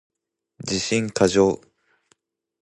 [0.65, 1.61] 自信過剰